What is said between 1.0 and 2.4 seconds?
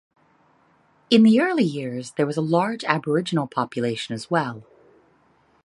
In the early years there was